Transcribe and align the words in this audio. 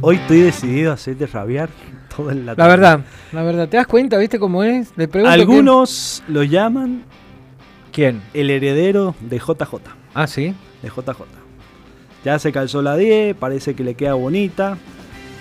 Hoy 0.00 0.14
estoy 0.14 0.42
decidido 0.42 0.92
a 0.92 0.94
hacerte 0.94 1.26
rabiar 1.26 1.70
todo 2.16 2.30
en 2.30 2.46
la 2.46 2.54
La 2.56 2.68
verdad, 2.68 3.00
la 3.32 3.42
verdad. 3.42 3.68
¿Te 3.68 3.78
das 3.78 3.88
cuenta, 3.88 4.16
viste 4.16 4.38
cómo 4.38 4.62
es? 4.62 4.92
Le 4.96 5.08
pregunto 5.08 5.32
Algunos 5.34 6.22
lo 6.28 6.44
llaman 6.44 7.02
quién. 7.90 8.22
el 8.32 8.48
heredero 8.50 9.16
de 9.20 9.38
JJ. 9.40 9.74
Ah, 10.14 10.28
sí. 10.28 10.54
De 10.82 10.88
JJ. 10.88 11.16
Ya 12.24 12.38
se 12.38 12.52
calzó 12.52 12.80
la 12.80 12.96
10, 12.96 13.34
parece 13.34 13.74
que 13.74 13.82
le 13.82 13.96
queda 13.96 14.14
bonita. 14.14 14.78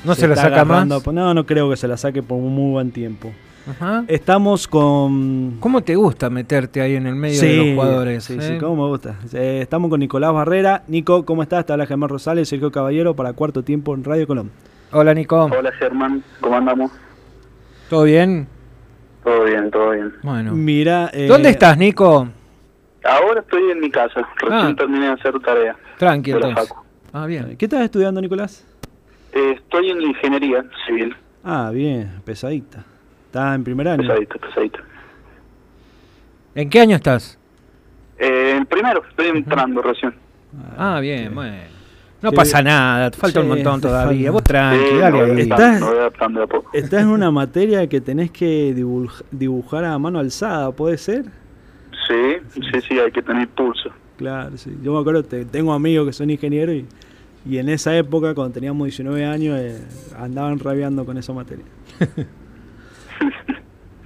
No 0.03 0.15
se, 0.15 0.27
la 0.27 0.35
saca 0.35 0.65
más. 0.65 0.85
agarrando- 0.87 1.11
No, 1.11 1.35
no 1.35 1.45
creo 1.45 1.69
que 1.69 1.77
se 1.77 1.87
la 1.87 1.97
saque 1.97 2.23
por 2.23 2.39
un 2.39 2.55
muy 2.55 2.71
buen 2.71 2.89
tiempo. 2.89 3.31
Ajá. 3.69 4.05
Estamos 4.07 4.67
con. 4.67 5.57
¿Cómo 5.59 5.81
te 5.81 5.95
gusta 5.95 6.29
meterte 6.29 6.79
ahí 6.81 6.95
en 6.95 7.05
el 7.07 7.15
medio 7.15 7.39
Sí, 7.39 7.47
de 7.47 7.57
los 7.57 7.65
jugadores? 7.75 8.23
Sí, 8.23 8.37
eh? 8.39 8.41
sí, 8.41 8.57
cómo 8.59 8.83
me 8.83 8.89
gusta. 8.89 9.15
Eh, 9.33 9.59
estamos 9.61 9.89
con 9.89 9.99
Nicolás 9.99 10.31
Barrera. 10.33 10.83
Nico, 10.87 11.25
¿cómo 11.25 11.43
estás? 11.43 11.65
Te 11.65 11.73
habla 11.73 11.85
Germán 11.85 12.09
Rosales, 12.09 12.47
Sergio 12.47 12.71
Caballero 12.71 13.15
para 13.15 13.33
cuarto 13.33 13.63
tiempo 13.63 13.93
en 13.93 14.03
Radio 14.03 14.25
Colón. 14.27 14.51
Hola, 14.91 15.13
Nico. 15.13 15.43
Hola 15.45 15.71
Germán, 15.73 16.23
¿cómo 16.39 16.55
andamos? 16.55 16.91
¿Todo 17.89 18.03
bien? 18.03 18.47
Todo 19.23 19.43
bien, 19.43 19.69
todo 19.69 19.91
bien. 19.91 20.13
Bueno. 20.23 20.53
Mira. 20.53 21.09
eh, 21.13 21.27
¿Dónde 21.27 21.49
estás, 21.49 21.77
Nico? 21.77 22.29
Ahora 23.03 23.41
estoy 23.41 23.71
en 23.71 23.79
mi 23.81 23.89
casa, 23.91 24.21
recién 24.37 24.53
Ah. 24.71 24.75
terminé 24.77 25.07
de 25.07 25.11
hacer 25.13 25.33
tarea. 25.39 25.75
Tranqui, 25.97 26.31
de 26.31 26.39
la 26.39 26.47
entonces. 26.49 26.69
facu. 26.73 26.83
Ah, 27.13 27.25
bien. 27.25 27.55
¿Qué 27.57 27.65
estás 27.65 27.81
estudiando, 27.81 28.21
Nicolás? 28.21 28.65
Eh, 29.33 29.55
estoy 29.57 29.89
en 29.89 30.01
ingeniería 30.01 30.63
civil, 30.85 31.15
Ah, 31.43 31.69
bien, 31.73 32.21
pesadita. 32.25 32.83
Está 33.27 33.53
en 33.55 33.63
primer 33.63 33.87
año. 33.87 34.01
pesadito, 34.07 34.39
pesadito. 34.39 34.79
¿En 36.55 36.69
qué 36.69 36.79
año 36.79 36.95
estás? 36.95 37.37
Eh, 38.17 38.55
el 38.57 38.65
primero, 38.65 39.03
estoy 39.09 39.27
entrando 39.27 39.81
recién. 39.81 40.13
Ah, 40.77 40.99
bien, 40.99 41.35
bueno. 41.35 41.55
No 42.19 42.31
Sí. 42.31 42.35
pasa 42.35 42.63
nada, 42.63 43.11
te 43.11 43.17
falta 43.17 43.41
un 43.41 43.49
montón 43.49 43.79
todavía. 43.79 44.31
falta. 44.31 44.31
Vos 44.31 44.43
tranqui, 44.43 44.85
Sí, 44.89 44.97
dale 44.97 45.11
me 45.17 45.21
voy 45.21 45.31
ahí. 45.31 45.41
Está- 45.41 45.55
adaptando, 45.55 45.85
me 45.85 45.91
voy 45.91 45.99
adaptando 45.99 46.39
de 46.39 46.43
a 46.43 46.47
poco. 46.47 46.69
Estás 46.73 47.01
en 47.03 47.07
una 47.09 47.29
materia 47.43 47.87
que 47.87 48.01
tenés 48.01 48.31
que 48.31 48.73
dibuj- 48.75 49.23
dibujar 49.29 49.85
a 49.85 49.99
mano 49.99 50.17
alzada, 50.19 50.71
¿puede 50.71 50.97
ser? 50.97 51.25
Sí, 52.07 52.37
sí, 52.55 52.81
sí, 52.87 52.99
hay 52.99 53.11
que 53.11 53.21
tener 53.21 53.47
pulso. 53.49 53.91
Claro, 54.17 54.57
sí. 54.57 54.75
Yo 54.81 54.93
me 54.93 54.99
acuerdo, 55.01 55.23
te- 55.23 55.45
tengo 55.45 55.73
amigos 55.73 56.07
que 56.07 56.13
son 56.13 56.29
ingenieros 56.31 56.73
y, 56.75 56.85
y 57.45 57.59
en 57.59 57.69
esa 57.69 57.95
época, 57.95 58.33
cuando 58.33 58.53
teníamos 58.53 58.85
19 58.85 59.23
años, 59.25 59.59
eh, 59.59 59.79
andaban 60.17 60.57
rabiando 60.57 61.05
con 61.05 61.17
esa 61.19 61.33
materia. 61.33 61.65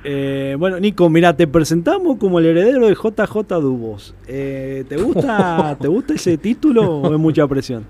Eh, 0.04 0.56
bueno, 0.58 0.80
Nico, 0.80 1.10
mira, 1.10 1.36
te 1.36 1.46
presentamos 1.48 2.18
como 2.18 2.40
el 2.40 2.48
heredero 2.48 2.88
de 2.88 2.96
JJ 2.96 3.60
Dubos. 3.62 4.16
Eh, 4.28 4.84
¿te, 4.90 4.98
gusta, 4.98 5.78
¿Te 5.82 5.88
gusta 5.88 6.14
ese 6.16 6.38
título 6.38 6.98
o 7.02 7.14
es 7.14 7.20
mucha 7.20 7.48
presión? 7.48 7.86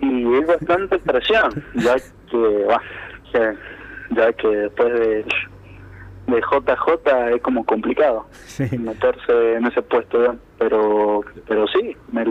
Y 0.00 0.34
es 0.34 0.46
bastante 0.46 0.98
presión, 0.98 1.62
ya 1.76 1.94
que, 2.30 2.64
bah, 2.68 2.80
que- 3.32 3.54
ya 4.16 4.32
que 4.32 4.48
después 4.48 4.92
de, 4.94 5.24
de 6.26 6.40
JJ 6.40 7.34
es 7.34 7.42
como 7.42 7.64
complicado. 7.64 8.26
Sí. 8.46 8.64
meterse 8.78 9.54
en 9.56 9.66
ese 9.66 9.82
puesto, 9.82 10.36
pero 10.58 11.20
pero 11.46 11.66
sí, 11.68 11.96
me 12.10 12.24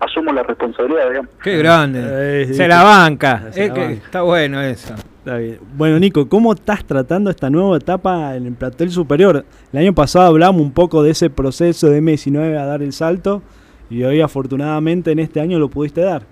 asumo 0.00 0.32
la 0.32 0.42
responsabilidad, 0.44 1.08
digamos. 1.10 1.30
Qué 1.42 1.58
grande. 1.58 2.00
Eh, 2.42 2.46
sí, 2.46 2.54
Se 2.54 2.68
la 2.68 2.82
banca. 2.84 3.50
Se 3.52 3.64
Eh, 3.64 3.68
la 3.68 3.74
que- 3.74 3.80
banca. 3.80 3.92
Está 4.04 4.22
bueno 4.22 4.60
eso. 4.62 4.94
Está 5.28 5.40
bien. 5.40 5.58
Bueno, 5.76 5.98
Nico, 5.98 6.26
¿cómo 6.26 6.54
estás 6.54 6.86
tratando 6.86 7.28
esta 7.28 7.50
nueva 7.50 7.76
etapa 7.76 8.34
en 8.34 8.46
el 8.46 8.54
plantel 8.54 8.88
superior? 8.88 9.44
El 9.74 9.78
año 9.78 9.92
pasado 9.92 10.28
hablamos 10.28 10.62
un 10.62 10.72
poco 10.72 11.02
de 11.02 11.10
ese 11.10 11.28
proceso 11.28 11.90
de 11.90 12.00
M19 12.00 12.56
a 12.56 12.64
dar 12.64 12.80
el 12.80 12.94
salto 12.94 13.42
y 13.90 14.04
hoy 14.04 14.22
afortunadamente 14.22 15.12
en 15.12 15.18
este 15.18 15.42
año 15.42 15.58
lo 15.58 15.68
pudiste 15.68 16.00
dar. 16.00 16.22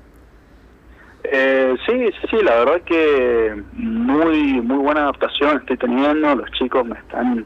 Eh, 1.25 1.77
sí, 1.85 2.09
sí, 2.31 2.37
la 2.43 2.55
verdad 2.65 2.81
que 2.87 3.63
muy 3.75 4.63
muy 4.63 4.79
buena 4.79 5.03
adaptación 5.03 5.59
estoy 5.59 5.77
teniendo, 5.77 6.35
los 6.35 6.51
chicos 6.53 6.87
me 6.87 6.97
están 6.97 7.45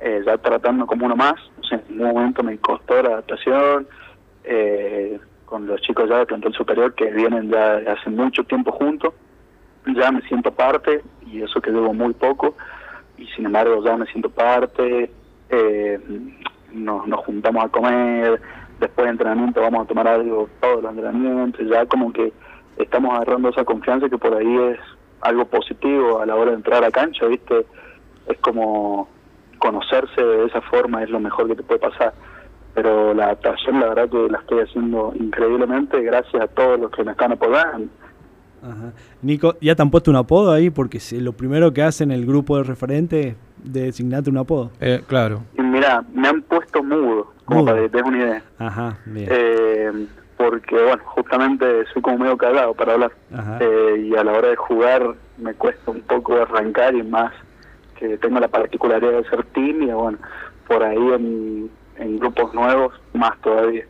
eh, 0.00 0.22
ya 0.24 0.38
tratando 0.38 0.86
como 0.86 1.06
uno 1.06 1.16
más, 1.16 1.34
o 1.60 1.64
sea, 1.64 1.82
en 1.88 1.96
ningún 1.96 2.14
momento 2.14 2.44
me 2.44 2.56
costó 2.58 3.02
la 3.02 3.08
adaptación, 3.14 3.88
eh, 4.44 5.18
con 5.44 5.66
los 5.66 5.80
chicos 5.80 6.08
ya 6.08 6.18
de 6.18 6.26
plantel 6.26 6.52
superior 6.52 6.94
que 6.94 7.10
vienen 7.10 7.50
ya 7.50 7.78
hace 7.78 8.10
mucho 8.10 8.44
tiempo 8.44 8.70
juntos, 8.70 9.12
ya 9.94 10.10
me 10.10 10.22
siento 10.22 10.50
parte, 10.50 11.02
y 11.26 11.42
eso 11.42 11.60
que 11.60 11.70
llevo 11.70 11.92
muy 11.92 12.14
poco, 12.14 12.54
y 13.16 13.26
sin 13.28 13.46
embargo 13.46 13.82
ya 13.84 13.96
me 13.96 14.06
siento 14.06 14.30
parte, 14.30 15.10
eh, 15.50 16.00
nos, 16.72 17.06
nos 17.06 17.20
juntamos 17.24 17.64
a 17.64 17.68
comer, 17.68 18.40
después 18.80 19.04
de 19.06 19.10
entrenamiento 19.10 19.60
vamos 19.60 19.84
a 19.84 19.88
tomar 19.88 20.08
algo 20.08 20.48
todos 20.60 20.82
los 20.82 20.92
entrenamientos, 20.92 21.66
ya 21.68 21.86
como 21.86 22.12
que 22.12 22.32
estamos 22.76 23.14
agarrando 23.14 23.48
esa 23.48 23.64
confianza 23.64 24.08
que 24.08 24.18
por 24.18 24.34
ahí 24.34 24.56
es 24.72 24.78
algo 25.20 25.44
positivo 25.46 26.20
a 26.20 26.26
la 26.26 26.36
hora 26.36 26.50
de 26.52 26.58
entrar 26.58 26.84
a 26.84 26.90
cancha, 26.90 27.26
¿viste? 27.26 27.66
Es 28.26 28.38
como 28.38 29.08
conocerse 29.58 30.22
de 30.22 30.46
esa 30.46 30.60
forma 30.62 31.02
es 31.02 31.10
lo 31.10 31.20
mejor 31.20 31.48
que 31.48 31.56
te 31.56 31.62
puede 31.62 31.80
pasar. 31.80 32.14
Pero 32.74 33.12
la 33.14 33.24
adaptación, 33.24 33.80
la 33.80 33.88
verdad 33.88 34.08
que 34.08 34.28
la 34.30 34.38
estoy 34.38 34.60
haciendo 34.60 35.12
increíblemente 35.18 36.00
gracias 36.02 36.40
a 36.40 36.46
todos 36.46 36.78
los 36.78 36.90
que 36.92 37.02
me 37.02 37.12
están 37.12 37.32
apoyando. 37.32 37.88
Ajá. 38.62 38.92
Nico, 39.22 39.56
¿ya 39.60 39.74
te 39.74 39.82
han 39.82 39.90
puesto 39.90 40.10
un 40.10 40.16
apodo 40.16 40.52
ahí? 40.52 40.70
Porque 40.70 41.00
si 41.00 41.20
lo 41.20 41.32
primero 41.32 41.72
que 41.72 41.82
hacen 41.82 42.10
el 42.10 42.26
grupo 42.26 42.56
de 42.56 42.64
referentes 42.64 43.26
es 43.26 43.34
designarte 43.72 44.30
un 44.30 44.38
apodo. 44.38 44.70
Eh, 44.80 45.02
claro. 45.06 45.42
Y 45.58 45.62
mira, 45.62 46.04
me 46.14 46.28
han 46.28 46.42
puesto 46.42 46.82
mudo, 46.82 47.32
como 47.44 47.60
Mudo. 47.60 47.72
para 47.72 47.82
que 47.82 47.88
te 47.88 47.96
des 47.98 48.06
una 48.06 48.18
idea. 48.18 48.42
Ajá, 48.58 48.98
bien. 49.06 49.28
Eh, 49.30 50.06
porque, 50.36 50.74
bueno, 50.76 51.02
justamente 51.04 51.66
soy 51.92 52.02
como 52.02 52.18
medio 52.18 52.36
callado 52.36 52.74
para 52.74 52.94
hablar. 52.94 53.12
Ajá. 53.32 53.58
Eh, 53.60 54.08
y 54.10 54.16
a 54.16 54.22
la 54.24 54.32
hora 54.32 54.48
de 54.48 54.56
jugar 54.56 55.14
me 55.36 55.54
cuesta 55.54 55.90
un 55.90 56.00
poco 56.02 56.34
arrancar 56.40 56.94
y 56.94 57.02
más 57.02 57.32
que 57.98 58.16
tengo 58.18 58.38
la 58.38 58.46
particularidad 58.48 59.10
de 59.22 59.28
ser 59.28 59.42
tímido, 59.46 59.98
bueno, 59.98 60.18
por 60.68 60.82
ahí 60.84 60.96
en, 60.96 61.68
en 61.96 62.18
grupos 62.20 62.54
nuevos 62.54 62.92
más 63.12 63.36
todavía. 63.40 63.84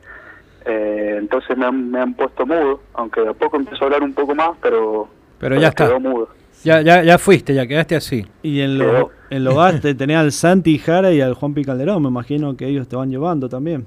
Eh, 0.68 1.16
entonces 1.18 1.56
me 1.56 1.64
han, 1.66 1.90
me 1.90 1.98
han 2.00 2.14
puesto 2.14 2.44
mudo, 2.46 2.80
aunque 2.94 3.22
de 3.22 3.30
a 3.30 3.32
poco 3.34 3.56
empezó 3.56 3.84
a 3.84 3.86
hablar 3.86 4.02
un 4.02 4.12
poco 4.12 4.34
más, 4.34 4.50
pero, 4.60 5.08
Pero 5.38 5.56
ya 5.58 5.68
está. 5.68 5.86
quedó 5.88 5.98
mudo. 6.00 6.28
Ya, 6.62 6.82
ya, 6.82 7.02
ya 7.02 7.16
fuiste, 7.18 7.54
ya 7.54 7.66
quedaste 7.66 7.96
así. 7.96 8.26
Y 8.42 8.60
en, 8.60 8.78
Pero- 8.78 8.92
lo, 8.98 9.10
en 9.30 9.44
lo 9.44 9.54
gas 9.56 9.80
te 9.80 9.94
tenés 9.94 10.18
al 10.18 10.32
Santi 10.32 10.78
Jara 10.78 11.10
y 11.12 11.20
al 11.20 11.34
Juan 11.34 11.54
Pi 11.54 11.64
Calderón. 11.64 12.02
Me 12.02 12.08
imagino 12.08 12.56
que 12.56 12.66
ellos 12.66 12.86
te 12.88 12.96
van 12.96 13.10
llevando 13.10 13.48
también. 13.48 13.86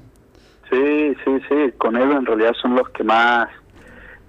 Sí, 0.70 1.14
sí, 1.26 1.32
sí, 1.50 1.72
con 1.78 1.98
él 1.98 2.12
en 2.12 2.26
realidad 2.26 2.54
son 2.62 2.76
los 2.76 2.88
que 2.90 3.04
más, 3.04 3.50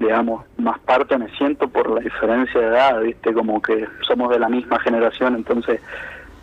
digamos, 0.00 0.44
más 0.58 0.78
parte 0.80 1.16
me 1.16 1.28
siento 1.38 1.68
por 1.68 1.88
la 1.88 2.00
diferencia 2.00 2.60
de 2.60 2.66
edad, 2.66 3.00
¿viste? 3.00 3.32
Como 3.32 3.62
que 3.62 3.86
somos 4.06 4.28
de 4.30 4.40
la 4.40 4.48
misma 4.48 4.80
generación, 4.80 5.36
entonces 5.36 5.80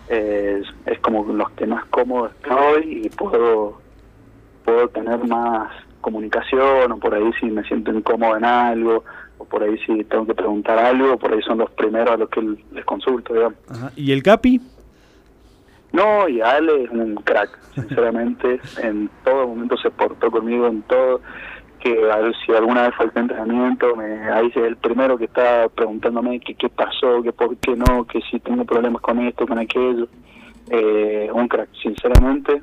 eh, 0.07 0.61
es, 0.63 0.73
es 0.93 0.99
como 1.01 1.25
los 1.33 1.49
que 1.51 1.67
más 1.67 1.83
cómodo 1.87 2.27
estoy 2.27 3.01
y 3.05 3.09
puedo, 3.09 3.77
puedo 4.63 4.87
tener 4.87 5.19
más 5.27 5.69
comunicación 6.01 6.91
o 6.91 6.97
por 6.97 7.13
ahí 7.13 7.31
si 7.39 7.47
me 7.47 7.63
siento 7.63 7.91
incómodo 7.91 8.37
en 8.37 8.45
algo 8.45 9.03
o 9.37 9.45
por 9.45 9.63
ahí 9.63 9.77
si 9.85 10.03
tengo 10.03 10.25
que 10.25 10.35
preguntar 10.35 10.77
algo, 10.77 11.17
por 11.17 11.33
ahí 11.33 11.41
son 11.41 11.59
los 11.59 11.71
primeros 11.71 12.13
a 12.13 12.17
los 12.17 12.29
que 12.29 12.41
les 12.71 12.85
consulto, 12.85 13.33
digamos. 13.33 13.57
Ajá. 13.69 13.91
¿Y 13.95 14.11
el 14.11 14.21
Capi? 14.21 14.61
No, 15.91 16.27
y 16.27 16.41
Ale 16.41 16.83
es 16.83 16.91
un 16.91 17.15
crack, 17.15 17.57
sinceramente. 17.73 18.59
en 18.81 19.09
todo 19.23 19.47
momento 19.47 19.77
se 19.77 19.89
portó 19.89 20.29
conmigo 20.29 20.67
en 20.67 20.81
todo. 20.83 21.21
Que 21.79 22.11
a 22.11 22.17
ver 22.17 22.35
si 22.45 22.51
alguna 22.51 22.83
vez 22.83 22.95
falta 22.95 23.21
entrenamiento, 23.21 23.95
me, 23.95 24.29
ahí 24.29 24.47
es 24.47 24.57
el 24.57 24.75
primero 24.75 25.17
que 25.17 25.25
está 25.25 25.69
preguntándome 25.69 26.41
que 26.41 26.53
qué 26.53 26.67
pasó, 26.67 27.23
que 27.23 27.31
por 27.31 27.55
qué 27.55 27.73
no, 27.77 28.05
que 28.05 28.19
si 28.29 28.37
tengo 28.41 28.65
problemas 28.65 29.01
con 29.01 29.19
esto, 29.19 29.47
con 29.47 29.57
aquello. 29.57 30.09
Eh, 30.69 31.29
un 31.33 31.47
crack, 31.47 31.69
sinceramente. 31.81 32.61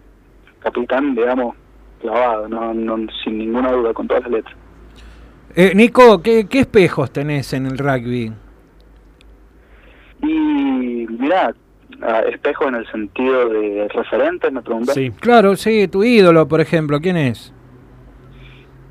Capitán, 0.61 1.15
digamos, 1.15 1.57
clavado, 2.01 2.49
no, 2.49 2.75
no, 2.75 3.07
sin 3.25 3.39
ninguna 3.39 3.73
duda, 3.73 3.93
con 3.93 4.07
todas 4.07 4.23
las 4.25 4.33
letras. 4.33 4.57
Eh, 5.55 5.73
Nico, 5.75 6.23
¿qué, 6.23 6.47
¿qué 6.49 6.61
espejos 6.61 7.11
tenés 7.11 7.53
en 7.53 7.67
el 7.67 7.79
rugby? 7.79 8.33
Y 10.23 11.07
mirá, 11.09 11.55
ah, 12.03 12.21
espejo 12.31 12.69
en 12.69 12.77
el 12.77 12.91
sentido 12.91 13.49
de 13.49 13.89
referentes, 13.89 14.53
me 14.53 14.63
preguntas. 14.63 14.95
Sí. 14.95 15.11
Claro, 15.21 15.57
sí, 15.57 15.89
tu 15.89 16.05
ídolo, 16.05 16.47
por 16.47 16.61
ejemplo, 16.61 17.01
¿quién 17.01 17.17
es? 17.17 17.53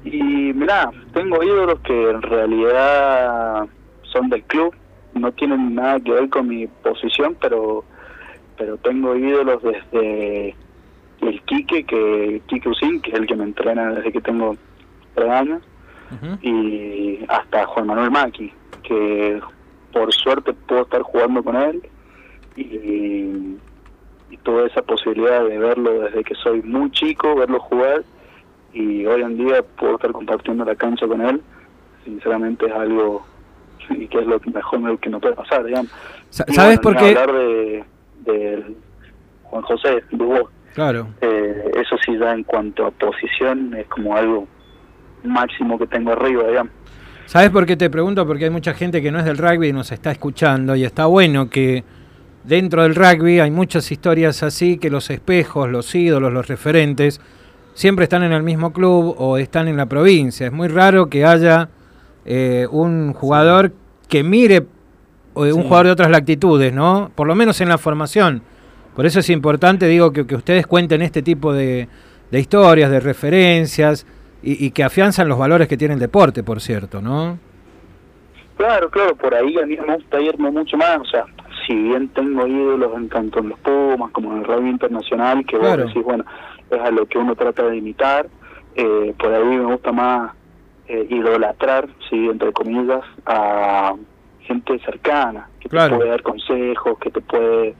Y 0.03 0.21
mirá, 0.53 0.91
tengo 1.13 1.43
ídolos 1.43 1.79
que 1.81 2.09
en 2.09 2.21
realidad 2.21 3.67
son 4.03 4.29
del 4.29 4.43
club, 4.43 4.73
no 5.13 5.31
tienen 5.31 5.75
nada 5.75 5.99
que 5.99 6.11
ver 6.11 6.29
con 6.29 6.47
mi 6.47 6.67
posición, 6.67 7.35
pero 7.39 7.83
pero 8.57 8.77
tengo 8.77 9.15
ídolos 9.15 9.61
desde 9.63 10.55
el 11.21 11.41
Quique, 11.43 11.83
que 11.85 12.41
Quique 12.47 12.69
Usín, 12.69 13.01
que 13.01 13.11
es 13.11 13.17
el 13.17 13.27
que 13.27 13.35
me 13.35 13.43
entrena 13.43 13.93
desde 13.93 14.11
que 14.11 14.21
tengo 14.21 14.55
tres 15.13 15.29
años, 15.29 15.61
y 16.41 17.19
hasta 17.27 17.65
Juan 17.65 17.87
Manuel 17.87 18.11
Maki, 18.11 18.53
que 18.83 19.41
por 19.91 20.13
suerte 20.13 20.53
puedo 20.53 20.83
estar 20.83 21.01
jugando 21.01 21.43
con 21.43 21.55
él 21.55 21.81
y, 22.55 23.57
y 24.29 24.37
tuve 24.43 24.67
esa 24.67 24.81
posibilidad 24.81 25.43
de 25.43 25.57
verlo 25.57 26.01
desde 26.01 26.23
que 26.23 26.35
soy 26.35 26.61
muy 26.61 26.91
chico, 26.91 27.35
verlo 27.35 27.59
jugar 27.59 28.03
y 28.75 29.05
hoy 29.05 29.21
en 29.21 29.37
día 29.37 29.63
puedo 29.77 29.95
estar 29.95 30.11
compartiendo 30.11 30.65
la 30.65 30.75
cancha 30.75 31.07
con 31.07 31.21
él. 31.21 31.41
Sinceramente 32.03 32.67
es 32.67 32.73
algo 32.73 33.25
y 33.89 34.07
que 34.07 34.19
es 34.19 34.27
lo 34.27 34.39
mejor 34.53 34.99
que 34.99 35.09
no 35.09 35.19
puede 35.19 35.35
pasar, 35.35 35.63
digamos. 35.63 35.91
¿Sabes 36.29 36.79
por 36.79 36.95
qué? 36.97 37.09
hablar 37.09 37.31
de, 37.33 37.85
de 38.25 38.75
Juan 39.43 39.63
José, 39.63 40.03
de 40.11 40.25
vos. 40.25 40.51
Claro. 40.75 41.07
Eh, 41.21 41.71
eso 41.73 41.95
sí, 42.05 42.17
ya 42.19 42.33
en 42.33 42.43
cuanto 42.43 42.85
a 42.85 42.91
posición, 42.91 43.73
es 43.75 43.87
como 43.87 44.15
algo 44.15 44.45
máximo 45.23 45.79
que 45.79 45.87
tengo 45.87 46.11
arriba, 46.11 46.47
digamos. 46.47 46.73
¿Sabes 47.25 47.49
por 47.49 47.65
qué 47.65 47.77
te 47.77 47.89
pregunto? 47.89 48.27
Porque 48.27 48.43
hay 48.43 48.49
mucha 48.51 48.73
gente 48.73 49.01
que 49.01 49.09
no 49.09 49.17
es 49.17 49.25
del 49.25 49.37
rugby 49.37 49.69
y 49.69 49.73
nos 49.73 49.91
está 49.91 50.11
escuchando 50.11 50.75
y 50.75 50.83
está 50.83 51.07
bueno 51.07 51.49
que 51.49 51.83
dentro 52.43 52.83
del 52.83 52.93
rugby 52.93 53.39
hay 53.39 53.49
muchas 53.49 53.91
historias 53.91 54.43
así 54.43 54.77
que 54.77 54.89
los 54.89 55.09
espejos, 55.09 55.69
los 55.69 55.95
ídolos, 55.95 56.31
los 56.31 56.47
referentes 56.47 57.19
siempre 57.73 58.03
están 58.03 58.23
en 58.23 58.33
el 58.33 58.43
mismo 58.43 58.73
club 58.73 59.15
o 59.17 59.37
están 59.37 59.69
en 59.69 59.77
la 59.77 59.87
provincia. 59.87 60.45
Es 60.45 60.53
muy 60.53 60.67
raro 60.67 61.09
que 61.09 61.25
haya 61.25 61.69
eh, 62.25 62.67
un 62.69 63.13
jugador 63.13 63.71
que 64.07 64.23
mire 64.23 64.67
o 65.33 65.43
un 65.43 65.63
jugador 65.63 65.87
de 65.87 65.91
otras 65.93 66.11
latitudes, 66.11 66.73
¿no? 66.73 67.11
Por 67.15 67.27
lo 67.27 67.33
menos 67.33 67.59
en 67.61 67.69
la 67.69 67.77
formación. 67.77 68.43
Por 68.95 69.05
eso 69.05 69.19
es 69.19 69.29
importante, 69.29 69.87
digo, 69.87 70.11
que, 70.13 70.25
que 70.25 70.35
ustedes 70.35 70.65
cuenten 70.67 71.01
este 71.01 71.21
tipo 71.21 71.53
de, 71.53 71.87
de 72.31 72.39
historias, 72.39 72.89
de 72.89 72.99
referencias 72.99 74.05
y, 74.41 74.69
que 74.71 74.83
afianzan 74.83 75.27
los 75.27 75.39
valores 75.39 75.67
que 75.67 75.75
tiene 75.75 75.95
el 75.95 75.99
deporte, 75.99 76.43
por 76.43 76.61
cierto, 76.61 77.01
¿no? 77.01 77.39
Claro, 78.57 78.89
claro, 78.89 79.15
por 79.15 79.33
ahí 79.33 79.57
a 79.57 79.65
mí 79.65 79.75
me 79.75 79.95
gusta 79.95 80.21
irme 80.21 80.51
mucho 80.51 80.77
más, 80.77 80.99
o 80.99 81.05
sea, 81.05 81.25
si 81.65 81.73
bien 81.73 82.09
tengo 82.09 82.45
ídolos 82.45 82.95
en 82.95 83.09
tanto 83.09 83.39
en 83.39 83.49
los 83.49 83.59
Pumas 83.59 84.11
como 84.11 84.31
en 84.31 84.39
el 84.39 84.43
rugby 84.45 84.69
internacional, 84.69 85.45
que 85.45 85.57
vos 85.57 85.77
decís, 85.77 86.03
bueno, 86.03 86.23
es 86.69 86.79
a 86.79 86.91
lo 86.91 87.07
que 87.07 87.17
uno 87.17 87.35
trata 87.35 87.63
de 87.63 87.77
imitar, 87.77 88.27
eh, 88.75 89.13
por 89.17 89.33
ahí 89.33 89.43
me 89.43 89.65
gusta 89.65 89.91
más 89.91 90.33
eh, 90.87 91.07
idolatrar, 91.09 91.87
sí, 92.09 92.27
entre 92.29 92.53
comillas, 92.53 93.01
a 93.25 93.95
gente 94.41 94.77
cercana, 94.79 95.49
que 95.59 95.69
te 95.69 95.89
puede 95.89 96.09
dar 96.09 96.21
consejos, 96.21 96.99
que 96.99 97.09
te 97.09 97.21
puede 97.21 97.75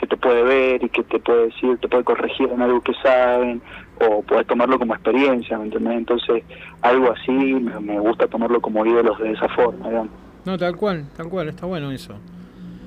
que 0.00 0.06
te 0.06 0.16
puede 0.16 0.42
ver 0.42 0.82
y 0.82 0.88
que 0.88 1.02
te 1.02 1.18
puede 1.18 1.46
decir, 1.46 1.76
te 1.78 1.88
puede 1.88 2.04
corregir 2.04 2.48
en 2.50 2.62
algo 2.62 2.80
que 2.80 2.94
saben, 3.02 3.60
o 4.00 4.22
puedes 4.22 4.46
tomarlo 4.46 4.78
como 4.78 4.94
experiencia, 4.94 5.58
¿me 5.58 5.64
entiendes? 5.64 5.92
Entonces, 5.92 6.42
algo 6.80 7.12
así 7.12 7.30
me, 7.30 8.00
gusta 8.00 8.26
tomarlo 8.26 8.60
como 8.60 8.84
ídolos 8.86 9.18
de 9.18 9.32
esa 9.32 9.48
forma. 9.50 10.08
No, 10.46 10.56
tal 10.56 10.74
cual, 10.76 11.04
tal 11.14 11.28
cual, 11.28 11.50
está 11.50 11.66
bueno 11.66 11.92
eso. 11.92 12.14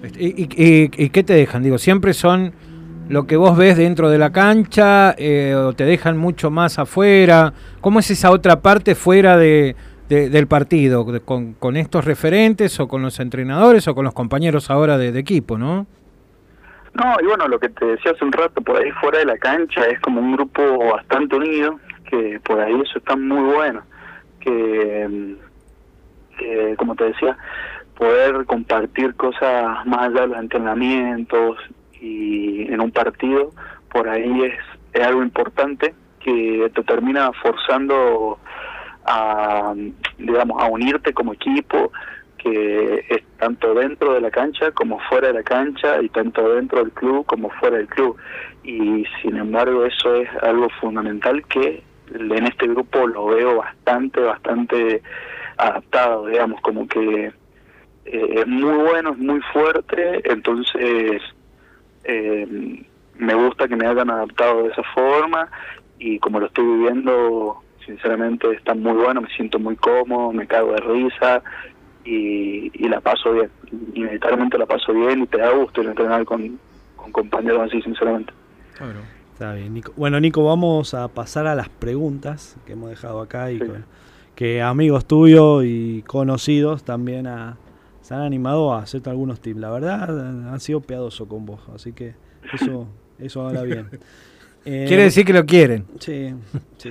Este, 0.02 0.24
¿Y, 0.24 0.50
y, 0.98 1.10
qué 1.10 1.24
te 1.24 1.34
dejan? 1.34 1.62
Digo, 1.62 1.78
siempre 1.78 2.14
son 2.14 2.52
lo 3.10 3.28
que 3.28 3.38
vos 3.38 3.56
ves 3.56 3.78
dentro 3.78 4.10
de 4.10 4.18
la 4.18 4.32
cancha 4.32 5.14
eh, 5.18 5.54
o 5.56 5.74
te 5.74 5.86
dejan 5.86 6.18
mucho 6.18 6.50
más 6.50 6.80
afuera. 6.80 7.54
¿Cómo 7.80 8.00
es 8.00 8.10
esa 8.10 8.32
otra 8.32 8.60
parte 8.62 8.96
fuera 8.96 9.38
de, 9.38 9.76
del 10.10 10.48
partido? 10.48 11.06
con, 11.24 11.54
¿Con 11.54 11.78
estos 11.78 12.06
referentes 12.06 12.80
o 12.80 12.88
con 12.88 13.04
los 13.04 13.20
entrenadores 13.20 13.88
o 13.88 13.94
con 13.94 14.04
los 14.04 14.14
compañeros 14.16 14.72
ahora 14.72 14.98
de 14.98 15.18
equipo, 15.20 15.60
no? 15.60 15.86
No, 16.94 17.16
y 17.22 17.26
bueno, 17.26 17.48
lo 17.48 17.60
que 17.60 17.70
te 17.70 17.86
decía 17.86 18.12
hace 18.12 18.24
un 18.24 18.32
rato, 18.32 18.62
por 18.62 18.78
ahí 18.78 18.92
fuera 18.92 19.20
de 19.20 19.26
la 19.26 19.38
cancha 19.38 19.86
es 19.86 20.00
como 20.00 20.22
un 20.22 20.34
grupo 20.34 20.92
bastante 20.92 21.36
unido, 21.36 21.80
que 22.10 22.40
por 22.44 22.60
ahí 22.60 22.74
eso 22.82 23.00
está 23.00 23.16
muy 23.16 23.52
bueno, 23.54 23.82
que, 24.40 25.36
como 26.78 26.96
te 26.96 27.06
decía, 27.06 27.36
poder 27.98 28.46
compartir 28.46 29.16
cosas 29.16 29.86
más 29.86 30.02
allá 30.02 30.22
de 30.22 30.28
los 30.28 30.40
entrenamientos 30.40 31.58
y 32.00 32.72
en 32.72 32.80
un 32.80 32.92
partido, 32.92 33.52
por 33.92 34.08
ahí 34.08 34.44
es, 34.44 34.56
es 34.94 35.08
algo 35.08 35.24
importante 35.24 35.96
que 36.20 36.72
te 36.76 36.84
termina 36.84 37.32
forzando 37.42 38.38
a, 39.06 39.74
digamos, 40.18 40.62
a 40.62 40.68
unirte 40.68 41.14
como 41.14 41.34
equipo, 41.34 41.92
que 42.44 43.06
es 43.10 43.24
tanto 43.38 43.74
dentro 43.74 44.14
de 44.14 44.22
la 44.22 44.30
cancha 44.30 44.72
como 44.72 45.00
fuera 45.08 45.28
de 45.28 45.36
la 45.36 45.44
cancha 45.44 46.02
y 46.02 46.10
tanto 46.10 46.56
dentro 46.56 46.80
del 46.80 46.92
club 46.92 47.26
como 47.26 47.50
fuera 47.52 47.78
del 47.78 47.88
club. 47.88 48.18
Y 48.64 49.06
sin 49.22 49.38
embargo 49.38 49.86
eso 49.86 50.16
es 50.16 50.30
algo 50.42 50.68
fundamental 50.82 51.46
que 51.48 51.82
en 52.14 52.46
este 52.46 52.68
grupo 52.68 53.08
lo 53.08 53.28
veo 53.28 53.58
bastante, 53.58 54.20
bastante 54.20 55.02
adaptado, 55.58 56.28
digamos, 56.28 56.60
como 56.62 56.88
que 56.88 57.32
eh, 58.06 58.30
es 58.36 58.48
muy 58.48 58.76
bueno, 58.84 59.12
es 59.12 59.18
muy 59.18 59.40
fuerte, 59.54 60.22
entonces 60.30 61.22
eh, 62.04 62.84
me 63.16 63.34
gusta 63.34 63.68
que 63.68 63.76
me 63.76 63.88
hayan 63.88 64.10
adaptado 64.10 64.64
de 64.64 64.70
esa 64.70 64.84
forma 64.94 65.50
y 65.98 66.20
como 66.20 66.40
lo 66.40 66.48
estoy 66.48 66.66
viviendo, 66.66 67.62
sinceramente 67.86 68.52
está 68.52 68.74
muy 68.74 68.94
bueno, 68.94 69.22
me 69.22 69.30
siento 69.30 69.60
muy 69.60 69.76
cómodo, 69.78 70.34
me 70.34 70.48
cago 70.48 70.74
de 70.74 70.82
risa, 70.82 71.42
y, 72.06 72.88
la 72.88 73.02
paso 73.02 73.34
bien. 73.34 73.50
Inevitablemente 73.94 74.58
la 74.58 74.66
paso 74.66 74.94
bien 74.94 75.24
y 75.24 75.28
te 75.28 75.38
da 75.38 75.52
gusto 75.52 75.82
entrenar 75.82 76.26
con, 76.26 76.60
con 76.96 77.12
compañeros 77.12 77.62
así, 77.62 77.82
sinceramente. 77.82 78.34
Bueno, 78.80 79.00
está 79.32 79.54
bien, 79.54 79.74
Nico. 79.74 79.94
Bueno, 79.96 80.20
Nico, 80.20 80.44
vamos 80.44 80.94
a 80.94 81.08
pasar 81.08 81.48
a 81.48 81.56
las 81.56 81.70
preguntas 81.70 82.58
que 82.66 82.74
hemos 82.74 82.90
dejado 82.90 83.22
acá 83.22 83.52
y 83.52 83.60
que 84.36 84.62
amigos 84.62 85.06
tuyos 85.06 85.64
y 85.66 86.04
conocidos 86.04 86.84
también 86.84 87.28
se 88.02 88.14
han 88.14 88.22
animado 88.22 88.74
a 88.74 88.80
hacerte 88.80 89.10
algunos 89.10 89.40
tips. 89.40 89.60
La 89.60 89.72
verdad, 89.72 90.50
han 90.52 90.60
sido 90.60 90.82
piadosos 90.82 91.28
con 91.28 91.46
vos, 91.46 91.62
así 91.74 91.94
que 91.94 92.16
eso, 92.54 92.88
eso 93.20 93.48
habla 93.48 93.64
bien. 93.64 93.88
Quiere 94.64 95.04
decir 95.04 95.26
que 95.26 95.34
lo 95.34 95.46
quieren. 95.46 95.86
sí. 96.00 96.34
sí. 96.78 96.90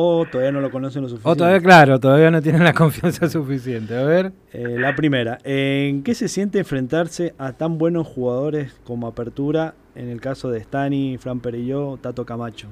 O 0.00 0.24
todavía 0.26 0.52
no 0.52 0.60
lo 0.60 0.70
conocen 0.70 1.02
lo 1.02 1.08
suficiente. 1.08 1.28
O 1.28 1.34
todavía, 1.34 1.60
claro, 1.60 1.98
todavía 1.98 2.30
no 2.30 2.40
tienen 2.40 2.62
la 2.62 2.72
confianza 2.84 3.28
suficiente. 3.28 3.98
A 3.98 4.04
ver. 4.04 4.30
Eh, 4.52 4.76
la 4.78 4.94
primera, 4.94 5.38
¿en 5.42 6.04
qué 6.04 6.14
se 6.14 6.28
siente 6.28 6.60
enfrentarse 6.60 7.34
a 7.36 7.54
tan 7.54 7.78
buenos 7.78 8.06
jugadores 8.06 8.80
como 8.84 9.08
Apertura, 9.08 9.74
en 9.96 10.08
el 10.08 10.20
caso 10.20 10.52
de 10.52 10.60
Stani, 10.60 11.18
Fran 11.18 11.40
Perillo, 11.40 11.96
Tato 12.00 12.24
Camacho? 12.24 12.68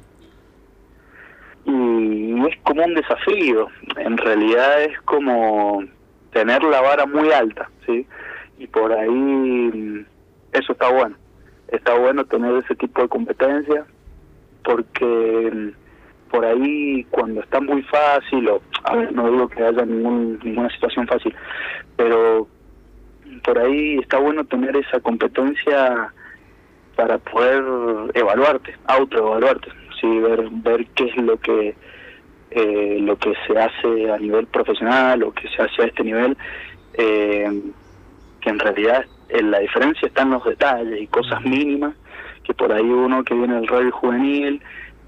Y 1.65 2.47
es 2.47 2.57
como 2.63 2.85
un 2.85 2.95
desafío, 2.95 3.67
en 3.97 4.17
realidad 4.19 4.85
es 4.85 5.01
como 5.01 5.83
tener 6.33 6.63
la 6.63 6.81
vara 6.81 7.07
muy 7.07 7.33
alta, 7.33 7.69
¿sí? 7.87 8.07
Y 8.57 8.69
por 8.69 8.93
ahí 8.93 9.11
mm, 9.11 10.07
eso 10.53 10.75
está 10.75 10.93
bueno. 10.93 11.17
Está 11.67 11.99
bueno 11.99 12.25
tener 12.25 12.55
ese 12.63 12.77
tipo 12.77 13.03
de 13.03 13.09
competencia 13.09 13.85
porque 14.63 15.51
mm, 15.53 15.86
por 16.31 16.45
ahí 16.45 17.05
cuando 17.11 17.41
está 17.41 17.61
muy 17.61 17.83
fácil, 17.83 18.49
o 18.49 18.61
a 18.85 18.97
ver, 18.97 19.13
no 19.13 19.31
digo 19.31 19.49
que 19.49 19.63
haya 19.63 19.85
ningún, 19.85 20.39
ninguna 20.43 20.71
situación 20.71 21.07
fácil, 21.07 21.35
pero 21.97 22.47
por 23.45 23.59
ahí 23.59 23.99
está 23.99 24.19
bueno 24.19 24.45
tener 24.45 24.77
esa 24.77 25.01
competencia 25.01 26.13
para 26.95 27.19
poder 27.19 27.63
evaluarte, 28.15 28.75
autoevaluarte, 28.87 29.69
sí, 30.01 30.07
ver 30.19 30.49
ver 30.51 30.87
qué 30.95 31.05
es 31.05 31.17
lo 31.17 31.39
que 31.39 31.75
eh, 32.51 32.99
lo 33.01 33.17
que 33.17 33.35
se 33.47 33.59
hace 33.59 34.11
a 34.11 34.19
nivel 34.19 34.47
profesional 34.47 35.23
o 35.25 35.33
que 35.33 35.49
se 35.49 35.63
hace 35.63 35.83
a 35.83 35.87
este 35.87 36.05
nivel, 36.05 36.37
eh, 36.95 37.63
que 38.41 38.51
en 38.51 38.59
realidad 38.59 39.05
eh, 39.29 39.43
la 39.43 39.59
diferencia 39.59 40.07
está 40.07 40.23
en 40.23 40.31
los 40.31 40.45
detalles 40.45 41.01
y 41.01 41.07
cosas 41.09 41.43
mínimas 41.43 41.95
que 42.45 42.55
por 42.55 42.73
ahí 42.73 42.85
uno 42.85 43.25
que 43.25 43.35
viene 43.35 43.57
del 43.57 43.67
rugby 43.67 43.91
juvenil 43.91 44.63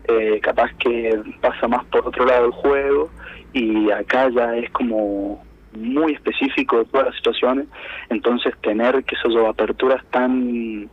eh, 0.08 0.40
capaz 0.40 0.72
que 0.78 1.20
pasa 1.40 1.68
más 1.68 1.84
por 1.86 2.06
otro 2.06 2.24
lado 2.24 2.44
del 2.44 2.52
juego 2.52 3.10
y 3.52 3.90
acá 3.90 4.28
ya 4.30 4.56
es 4.56 4.70
como 4.70 5.44
muy 5.72 6.14
específico 6.14 6.78
de 6.78 6.84
todas 6.86 7.06
las 7.08 7.16
situaciones, 7.16 7.66
entonces 8.08 8.54
tener 8.62 9.04
que 9.04 9.14
esos 9.14 9.36
aperturas 9.46 10.02
tan 10.10 10.88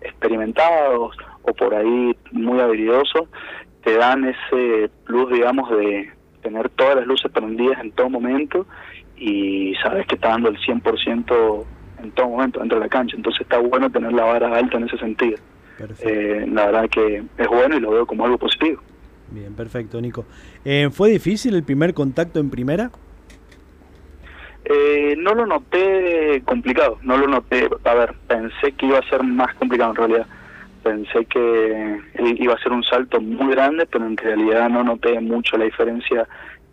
experimentados 0.00 1.16
o 1.42 1.54
por 1.54 1.74
ahí 1.74 2.16
muy 2.32 2.60
habilidosos 2.60 3.28
te 3.84 3.96
dan 3.96 4.24
ese 4.24 4.90
plus, 5.04 5.30
digamos, 5.32 5.70
de 5.70 6.10
tener 6.42 6.68
todas 6.70 6.96
las 6.96 7.06
luces 7.06 7.30
prendidas 7.30 7.78
en 7.80 7.92
todo 7.92 8.10
momento 8.10 8.66
y 9.16 9.74
sabes 9.82 10.06
que 10.06 10.16
está 10.16 10.30
dando 10.30 10.48
el 10.48 10.58
100% 10.58 11.64
en 12.02 12.10
todo 12.10 12.28
momento 12.28 12.58
dentro 12.60 12.78
de 12.78 12.84
la 12.84 12.90
cancha, 12.90 13.16
entonces 13.16 13.42
está 13.42 13.58
bueno 13.58 13.90
tener 13.90 14.12
la 14.12 14.24
vara 14.24 14.56
alta 14.56 14.76
en 14.76 14.84
ese 14.84 14.98
sentido. 14.98 15.38
Eh, 16.00 16.46
la 16.50 16.66
verdad 16.66 16.88
que 16.88 17.22
es 17.36 17.48
bueno 17.48 17.76
y 17.76 17.80
lo 17.80 17.90
veo 17.90 18.06
como 18.06 18.24
algo 18.24 18.38
positivo. 18.38 18.80
Bien, 19.30 19.54
perfecto, 19.54 20.00
Nico. 20.00 20.24
Eh, 20.64 20.88
¿Fue 20.90 21.10
difícil 21.10 21.54
el 21.54 21.64
primer 21.64 21.94
contacto 21.94 22.40
en 22.40 22.50
primera? 22.50 22.90
Eh, 24.64 25.14
no 25.18 25.34
lo 25.34 25.46
noté 25.46 26.42
complicado, 26.44 26.98
no 27.02 27.16
lo 27.16 27.26
noté. 27.26 27.68
A 27.84 27.94
ver, 27.94 28.14
pensé 28.26 28.72
que 28.72 28.86
iba 28.86 28.98
a 28.98 29.08
ser 29.08 29.22
más 29.22 29.54
complicado 29.54 29.90
en 29.90 29.96
realidad. 29.96 30.26
Pensé 30.82 31.24
que 31.26 32.00
iba 32.38 32.54
a 32.54 32.62
ser 32.62 32.72
un 32.72 32.84
salto 32.84 33.20
muy 33.20 33.52
grande, 33.52 33.86
pero 33.86 34.06
en 34.06 34.16
realidad 34.16 34.68
no 34.70 34.84
noté 34.84 35.20
mucho 35.20 35.56
la 35.56 35.64
diferencia 35.64 36.28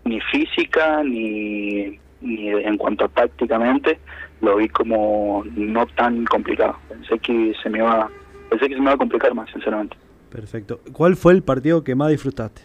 ni 0.05 0.19
física 0.21 1.03
ni, 1.03 1.99
ni 2.21 2.49
en 2.49 2.77
cuanto 2.77 3.05
a 3.05 3.09
tácticamente. 3.09 3.99
Lo 4.41 4.57
vi 4.57 4.69
como 4.69 5.43
no 5.55 5.85
tan 5.87 6.25
complicado. 6.25 6.77
Pensé 6.89 7.17
que 7.19 7.53
se 7.61 7.69
me 7.69 7.79
iba 7.79 8.09
pensé 8.53 8.69
que 8.69 8.75
se 8.75 8.81
me 8.81 8.87
va 8.87 8.93
a 8.93 8.97
complicar 8.97 9.33
más, 9.33 9.49
sinceramente. 9.49 9.97
Perfecto. 10.29 10.79
¿Cuál 10.93 11.15
fue 11.15 11.33
el 11.33 11.43
partido 11.43 11.83
que 11.83 11.95
más 11.95 12.09
disfrutaste? 12.09 12.61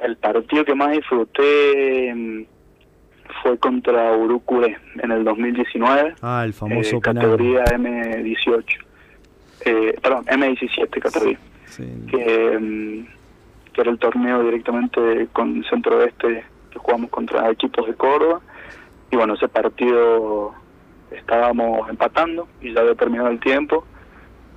El 0.00 0.16
partido 0.16 0.64
que 0.64 0.74
más 0.74 0.92
disfruté 0.92 2.12
mm, 2.14 2.42
fue 3.42 3.58
contra 3.58 4.16
Urucure 4.16 4.76
en 5.02 5.10
el 5.10 5.24
2019. 5.24 6.14
Ah, 6.22 6.42
el 6.44 6.52
famoso 6.52 6.96
eh, 6.96 7.00
categoría 7.00 7.64
M18. 7.64 8.64
Eh, 9.64 9.98
perdón, 10.02 10.24
M17 10.26 11.00
categoría. 11.00 11.38
Sí. 11.66 11.84
Que, 12.10 12.58
mm, 12.58 13.06
que, 13.72 13.80
era 13.80 13.90
el 13.90 13.98
torneo 13.98 14.42
directamente 14.42 15.28
con 15.32 15.64
Centro 15.64 15.98
Oeste 15.98 16.44
que 16.70 16.78
jugamos 16.78 17.10
contra 17.10 17.50
equipos 17.50 17.86
de 17.86 17.94
Córdoba. 17.94 18.40
Y 19.10 19.16
bueno, 19.16 19.34
ese 19.34 19.48
partido 19.48 20.52
estábamos 21.10 21.88
empatando 21.88 22.48
y 22.60 22.72
ya 22.72 22.80
había 22.80 22.94
terminado 22.94 23.30
el 23.30 23.40
tiempo. 23.40 23.84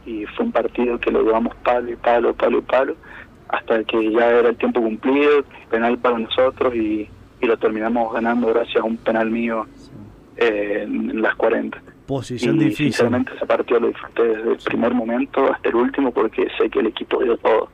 Y 0.05 0.25
fue 0.25 0.45
un 0.45 0.51
partido 0.51 0.99
que 0.99 1.11
lo 1.11 1.23
llevamos 1.23 1.55
palo 1.57 1.91
y 1.91 1.95
palo, 1.95 2.33
palo 2.33 2.59
y 2.59 2.61
palo, 2.61 2.95
hasta 3.49 3.83
que 3.83 4.11
ya 4.11 4.27
era 4.27 4.49
el 4.49 4.57
tiempo 4.57 4.81
cumplido, 4.81 5.43
penal 5.69 5.97
para 5.97 6.17
nosotros 6.19 6.73
y 6.75 7.09
y 7.41 7.45
lo 7.45 7.57
terminamos 7.57 8.13
ganando 8.13 8.47
gracias 8.47 8.77
a 8.77 8.83
un 8.83 8.97
penal 8.97 9.29
mío 9.29 9.65
eh, 10.37 10.83
en 10.83 11.21
las 11.21 11.35
40. 11.35 11.81
Posición 12.05 12.55
y 12.57 12.65
difícil. 12.65 12.85
Sinceramente 12.87 13.31
ese 13.35 13.45
partido 13.45 13.79
lo 13.79 13.87
disfruté 13.87 14.23
desde 14.23 14.51
el 14.51 14.57
primer 14.57 14.93
momento 14.93 15.51
hasta 15.51 15.69
el 15.69 15.75
último 15.75 16.11
porque 16.11 16.47
sé 16.57 16.69
que 16.69 16.79
el 16.79 16.87
equipo 16.87 17.21
dio 17.23 17.37
todo. 17.37 17.69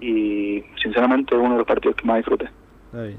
Y 0.00 0.62
sinceramente 0.82 1.34
uno 1.34 1.52
de 1.52 1.58
los 1.58 1.66
partidos 1.66 1.96
que 1.96 2.06
más 2.06 2.18
disfruté. 2.18 2.50
Está 2.86 3.02
bien. 3.02 3.18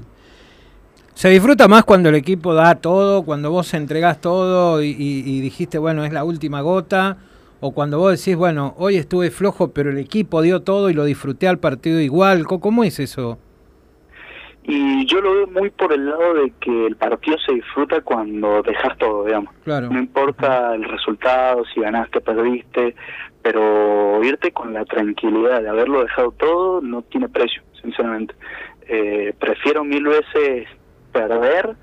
Se 1.14 1.28
disfruta 1.30 1.66
más 1.66 1.82
cuando 1.82 2.10
el 2.10 2.14
equipo 2.14 2.54
da 2.54 2.76
todo, 2.76 3.24
cuando 3.24 3.50
vos 3.50 3.74
entregás 3.74 4.20
todo 4.20 4.80
y, 4.80 4.94
y, 4.96 5.40
dijiste, 5.40 5.76
bueno, 5.76 6.04
es 6.04 6.12
la 6.12 6.22
última 6.22 6.60
gota, 6.60 7.16
o 7.60 7.72
cuando 7.72 7.98
vos 7.98 8.18
decís, 8.18 8.36
bueno, 8.36 8.74
hoy 8.78 8.96
estuve 8.96 9.30
flojo, 9.30 9.72
pero 9.72 9.90
el 9.90 9.98
equipo 9.98 10.42
dio 10.42 10.62
todo 10.62 10.90
y 10.90 10.94
lo 10.94 11.04
disfruté 11.04 11.48
al 11.48 11.58
partido 11.58 12.00
igual. 12.00 12.46
¿Cómo 12.46 12.84
es 12.84 13.00
eso? 13.00 13.38
Y 14.70 15.06
yo 15.06 15.22
lo 15.22 15.32
veo 15.34 15.46
muy 15.46 15.70
por 15.70 15.92
el 15.94 16.04
lado 16.04 16.34
de 16.34 16.52
que 16.60 16.86
el 16.86 16.96
partido 16.96 17.38
se 17.38 17.54
disfruta 17.54 18.02
cuando 18.02 18.62
dejas 18.62 18.98
todo, 18.98 19.24
digamos. 19.24 19.54
No 19.64 19.98
importa 19.98 20.74
el 20.74 20.84
resultado, 20.84 21.64
si 21.72 21.80
ganaste, 21.80 22.20
perdiste, 22.20 22.94
pero 23.40 24.22
irte 24.22 24.52
con 24.52 24.74
la 24.74 24.84
tranquilidad 24.84 25.62
de 25.62 25.70
haberlo 25.70 26.02
dejado 26.02 26.32
todo 26.32 26.80
no 26.82 27.00
tiene 27.00 27.30
precio, 27.30 27.62
sinceramente. 27.80 28.34
Eh, 28.88 29.32
prefiero 29.38 29.84
mil 29.84 30.04
veces 30.04 30.68
perder 31.12 31.74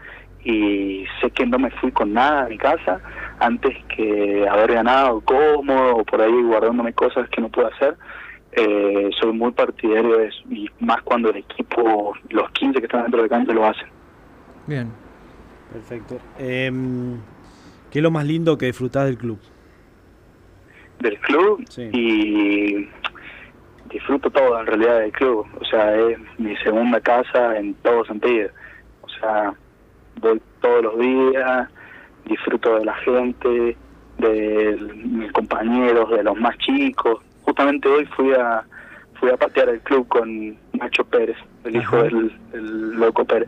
y 0.46 1.06
sé 1.20 1.32
que 1.32 1.46
no 1.46 1.60
me 1.60 1.72
fui 1.72 1.92
con 1.92 2.14
nada 2.14 2.46
a 2.46 2.50
mi 2.50 2.58
casa 2.58 3.02
antes 3.40 3.76
que 3.96 4.48
haber 4.48 4.74
ganado 4.74 5.20
cómodo 5.22 5.98
o 5.98 6.06
por 6.06 6.22
ahí 6.22 6.42
guardándome 6.44 6.94
cosas 6.94 7.28
que 7.30 7.42
no 7.42 7.50
puedo 7.50 7.68
hacer 7.68 7.98
eh, 8.58 9.10
soy 9.20 9.34
muy 9.34 9.52
partidario 9.52 10.18
de 10.18 10.28
eso, 10.28 10.42
y 10.50 10.70
más 10.80 11.02
cuando 11.02 11.30
el 11.30 11.38
equipo, 11.38 12.14
los 12.30 12.50
15 12.52 12.80
que 12.80 12.86
están 12.86 13.04
dentro 13.04 13.22
de 13.22 13.28
cancha 13.28 13.52
lo 13.52 13.66
hacen. 13.66 13.88
Bien. 14.66 14.90
Perfecto. 15.74 16.20
Em, 16.40 17.18
¿Qué 17.92 18.00
es 18.00 18.04
lo 18.04 18.12
más 18.12 18.26
lindo 18.26 18.58
que 18.58 18.68
disfrutás 18.68 19.06
del 19.06 19.18
club? 19.18 19.40
Del 21.00 21.20
club 21.20 21.66
y 21.92 22.88
disfruto 23.90 24.30
todo 24.30 24.60
en 24.60 24.68
realidad 24.68 25.00
del 25.00 25.12
club, 25.12 25.46
o 25.60 25.66
sea, 25.66 25.94
es 25.94 26.18
mi 26.38 26.56
segunda 26.58 27.02
casa 27.02 27.58
en 27.58 27.74
todo 27.76 28.06
sentido, 28.06 28.50
o 29.02 29.10
sea, 29.10 29.54
voy 30.22 30.42
todos 30.62 30.84
los 30.84 31.00
días, 31.00 31.70
disfruto 32.26 32.80
de 32.80 32.86
la 32.86 32.96
gente, 32.96 33.78
de 34.18 34.78
mis 35.06 35.32
compañeros, 35.32 36.10
de 36.12 36.24
los 36.24 36.38
más 36.38 36.58
chicos, 36.60 37.20
justamente 37.42 37.88
hoy 37.90 38.06
fui 38.16 38.34
a 38.34 38.64
fui 39.20 39.30
a 39.30 39.38
patear 39.38 39.70
el 39.70 39.80
club 39.82 40.08
con 40.10 40.58
Nacho 40.74 41.06
Pérez, 41.06 41.38
el 41.64 41.78
hijo 41.78 42.04
del, 42.04 42.32
Loco, 43.00 43.24
Pérez. 43.24 43.48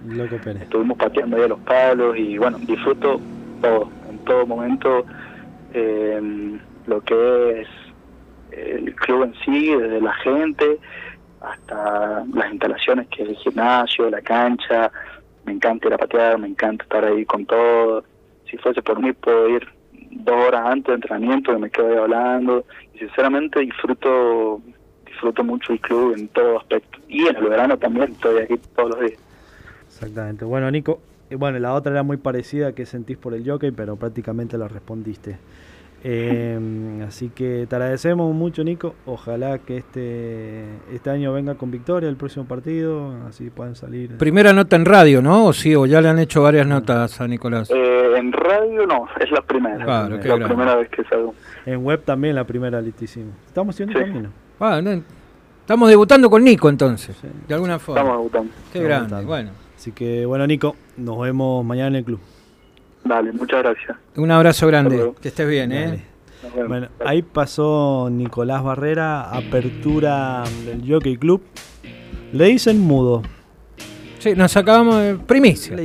Estuvimos 0.62 0.98
pateando 0.98 1.36
ahí 1.38 1.44
a 1.44 1.48
los 1.50 1.60
palos 1.60 2.18
y 2.18 2.38
bueno, 2.38 2.58
disfruto 2.60 3.20
todo, 3.62 3.90
en 4.10 4.18
todo 4.20 4.46
momento 4.46 5.06
eh, 5.74 6.58
lo 6.86 7.02
que 7.02 7.62
es 7.62 7.68
el 8.52 8.96
club 8.96 9.24
en 9.24 9.34
sí, 9.44 9.76
desde 9.76 10.02
la 10.02 10.14
gente 10.16 10.80
hasta 11.42 12.26
las 12.34 12.52
instalaciones 12.52 13.08
que 13.10 13.24
es 13.24 13.30
el 13.30 13.36
gimnasio, 13.36 14.10
la 14.10 14.22
cancha, 14.22 14.92
me 15.48 15.54
encanta 15.54 15.88
ir 15.88 15.94
a 15.94 15.98
patear, 15.98 16.38
me 16.38 16.48
encanta 16.48 16.84
estar 16.84 17.04
ahí 17.06 17.26
con 17.26 17.46
todo. 17.46 18.04
Si 18.50 18.58
fuese 18.58 18.82
por 18.82 19.02
mí 19.02 19.14
puedo 19.14 19.50
ir 19.50 19.68
dos 20.12 20.36
horas 20.48 20.62
antes 20.66 20.88
de 20.88 20.94
entrenamiento 20.96 21.54
que 21.54 21.58
me 21.58 21.70
quedo 21.70 21.88
ahí 21.88 21.96
hablando. 21.96 22.66
Y 22.94 23.00
sinceramente 23.00 23.62
disfruto 23.62 24.62
disfruto 25.06 25.44
mucho 25.44 25.74
el 25.74 25.80
club 25.80 26.16
en 26.18 26.28
todo 26.28 26.60
aspecto. 26.60 27.00
Y 27.08 27.26
en 27.28 27.36
el 27.38 27.46
verano 27.46 27.78
también 27.78 28.12
estoy 28.12 28.44
aquí 28.44 28.60
todos 28.76 28.90
los 28.92 29.00
días. 29.00 29.20
Exactamente. 29.88 30.46
Bueno 30.46 30.70
Nico 30.70 31.00
eh, 31.30 31.36
bueno 31.36 31.58
la 31.60 31.74
otra 31.74 31.94
era 31.94 32.04
muy 32.04 32.18
parecida 32.18 32.74
que 32.74 32.86
sentís 32.86 33.18
por 33.18 33.34
el 33.34 33.50
jockey 33.50 33.72
pero 33.72 33.96
prácticamente 33.96 34.58
la 34.58 34.68
respondiste 34.68 35.38
eh, 36.04 36.60
así 37.08 37.30
que 37.30 37.66
te 37.68 37.76
agradecemos 37.76 38.34
mucho, 38.34 38.64
Nico. 38.64 38.96
Ojalá 39.06 39.60
que 39.60 39.78
este, 39.78 40.64
este 40.94 41.10
año 41.10 41.34
venga 41.34 41.56
con 41.56 41.72
victoria 41.72 42.08
el 42.08 42.16
próximo 42.16 42.46
partido, 42.46 43.14
así 43.28 43.50
puedan 43.50 43.76
salir. 43.76 44.18
Primera 44.18 44.54
nota 44.54 44.76
en 44.76 44.86
radio, 44.86 45.22
¿no? 45.22 45.46
¿O 45.46 45.54
sí? 45.54 45.76
¿O 45.76 45.86
ya 45.86 46.02
le 46.02 46.10
han 46.10 46.20
hecho 46.20 46.44
varias 46.44 46.68
notas 46.68 47.20
a 47.20 47.28
Nicolás? 47.28 47.70
Eh, 47.72 48.14
en 48.18 48.32
radio 48.32 48.86
no, 48.86 49.08
es 49.20 49.32
la 49.32 49.42
primera. 49.42 50.08
la 50.08 50.48
primera 50.48 50.76
vez 50.76 50.90
que 50.90 51.04
salgo. 51.06 51.34
En 51.66 51.84
web 51.84 52.04
también 52.04 52.36
la 52.36 52.44
primera, 52.46 52.80
listísimo. 52.80 53.32
Estamos 53.48 53.76
haciendo 53.76 54.00
camino. 54.00 54.30
Ah, 54.60 54.82
estamos 55.62 55.90
debutando 55.90 56.30
con 56.30 56.44
Nico 56.44 56.70
entonces, 56.70 57.16
de 57.48 57.54
alguna 57.54 57.80
forma. 57.80 58.02
Estamos 58.02 58.20
debutando. 58.20 58.54
Qué 58.72 58.82
grande, 58.82 59.26
bueno. 59.26 59.52
Así 59.76 59.92
que, 59.92 60.26
bueno, 60.26 60.48
Nico, 60.48 60.76
nos 60.98 61.20
vemos 61.20 61.64
mañana 61.64 61.90
en 61.90 61.96
el 61.98 62.04
club. 62.04 62.20
Dale, 63.08 63.32
muchas 63.32 63.64
gracias. 63.64 63.98
Un 64.16 64.32
abrazo 64.32 64.68
grande, 64.68 65.14
que 65.22 65.30
estés 65.30 65.48
bien, 65.48 65.72
¿eh? 65.72 66.04
Bueno, 66.68 66.88
ahí 67.06 67.22
pasó 67.22 68.10
Nicolás 68.12 68.64
Barrera, 68.64 69.30
apertura 69.32 70.44
del 70.66 70.84
Jockey 70.90 71.18
Club. 71.18 71.42
Le 72.34 72.46
dicen 72.46 72.80
mudo. 72.80 73.22
Sí, 74.20 74.34
nos 74.36 74.56
acabamos 74.58 74.98
de 75.02 75.16
primicia. 75.16 75.76